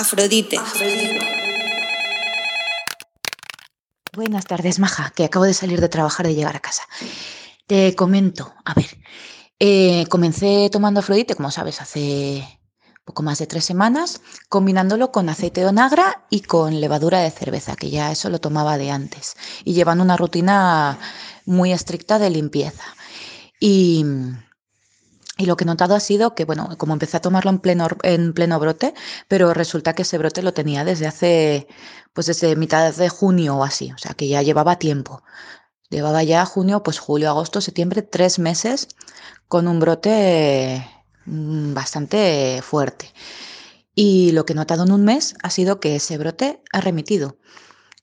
[0.00, 0.56] Afrodite.
[4.14, 6.84] Buenas tardes, Maja, que acabo de salir de trabajar y llegar a casa.
[7.66, 8.96] Te comento, a ver,
[9.58, 12.48] eh, comencé tomando Afrodite, como sabes, hace
[13.04, 17.76] poco más de tres semanas, combinándolo con aceite de onagra y con levadura de cerveza,
[17.76, 19.36] que ya eso lo tomaba de antes,
[19.66, 20.98] y llevando una rutina
[21.44, 22.84] muy estricta de limpieza.
[23.60, 24.06] Y,
[25.40, 27.88] y lo que he notado ha sido que, bueno, como empecé a tomarlo en pleno,
[28.02, 28.94] en pleno brote,
[29.28, 31.68] pero resulta que ese brote lo tenía desde hace,
[32.12, 35.22] pues desde mitad de junio o así, o sea que ya llevaba tiempo.
[35.90, 38.88] Llevaba ya junio, pues julio, agosto, septiembre, tres meses
[39.48, 40.84] con un brote
[41.26, 43.12] Mm, bastante fuerte.
[43.94, 47.38] Y lo que he notado en un mes ha sido que ese brote ha remitido.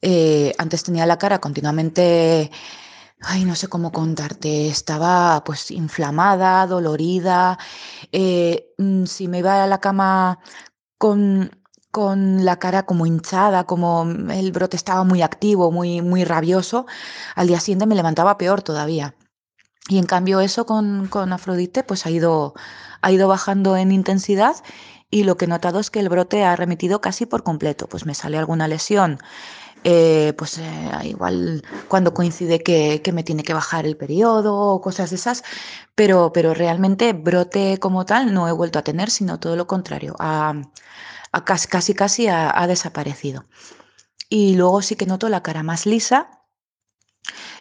[0.01, 2.51] Eh, antes tenía la cara continuamente,
[3.21, 7.57] ay, no sé cómo contarte, estaba pues inflamada, dolorida.
[8.11, 10.39] Eh, mm, si me iba a la cama
[10.97, 11.51] con,
[11.91, 16.85] con la cara como hinchada, como el brote estaba muy activo, muy, muy rabioso,
[17.35, 19.15] al día siguiente me levantaba peor todavía.
[19.89, 22.53] Y en cambio eso con, con Afrodite pues ha ido,
[23.01, 24.55] ha ido bajando en intensidad
[25.09, 27.87] y lo que he notado es que el brote ha remitido casi por completo.
[27.87, 29.19] Pues me sale alguna lesión,
[29.83, 35.09] eh, pues eh, igual cuando coincide que, me tiene que bajar el periodo o cosas
[35.11, 35.43] de esas,
[35.95, 40.15] pero, pero realmente brote como tal no he vuelto a tener, sino todo lo contrario,
[40.19, 40.53] ha,
[41.45, 43.45] casi casi, casi ha, desaparecido.
[44.29, 46.43] Y luego sí que noto la cara más lisa,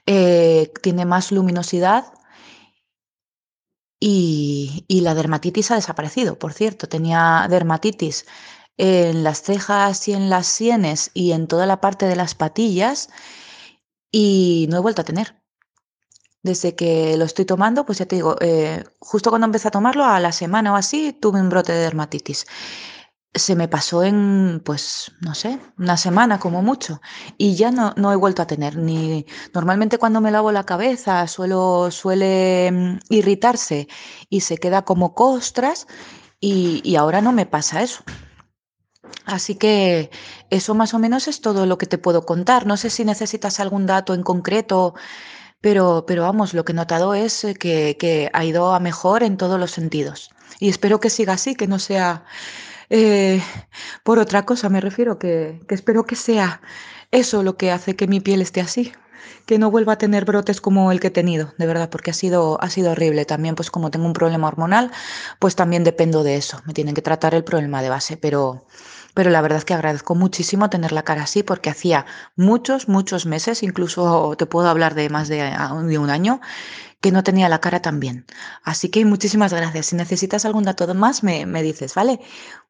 [0.06, 2.12] eh, tiene más luminosidad
[4.00, 6.88] y, la dermatitis ha desaparecido, por cierto.
[6.88, 8.26] Tenía dermatitis
[8.78, 13.08] en las cejas y en las sienes y en toda la parte de las patillas
[14.10, 15.36] y no he vuelto a tener.
[16.42, 20.04] Desde que lo estoy tomando, pues ya te digo, eh, justo cuando empecé a tomarlo,
[20.04, 22.46] a la semana o así, tuve un brote de dermatitis
[23.36, 27.00] se me pasó en, pues, no sé, una semana como mucho.
[27.38, 29.26] Y ya no, no he vuelto a tener ni...
[29.54, 33.88] Normalmente cuando me lavo la cabeza suelo, suele mm, irritarse
[34.30, 35.86] y se queda como costras
[36.40, 38.04] y, y ahora no me pasa eso.
[39.26, 40.10] Así que
[40.50, 42.64] eso más o menos es todo lo que te puedo contar.
[42.66, 44.94] No sé si necesitas algún dato en concreto,
[45.60, 49.36] pero, pero vamos, lo que he notado es eh, que, ha ido a mejor en
[49.36, 50.30] todos los sentidos.
[50.60, 52.24] Y espero que siga así, que no sea
[52.88, 53.42] eh,
[54.04, 56.60] por otra cosa me refiero, que, que espero que sea
[57.10, 58.92] eso lo que hace que mi piel esté así
[59.46, 62.14] que no vuelva a tener brotes como el que he tenido, de verdad, porque ha
[62.14, 63.24] sido, ha sido horrible.
[63.24, 64.90] También, pues como tengo un problema hormonal,
[65.38, 66.60] pues también dependo de eso.
[66.66, 68.66] Me tienen que tratar el problema de base, pero,
[69.16, 72.04] pero la verdad es que agradezco muchísimo tener la cara así, porque hacía
[72.36, 76.42] muchos, muchos meses, incluso te puedo hablar de más de, de un año,
[77.00, 78.26] que no tenía la cara tan bien.
[78.62, 79.86] Así que muchísimas gracias.
[79.86, 82.20] Si necesitas algún dato más, me, me dices, ¿vale?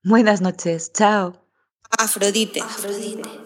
[0.05, 0.93] Buenas noches.
[0.93, 1.35] Chao.
[1.99, 2.61] Afrodite.
[2.61, 3.46] Afrodite.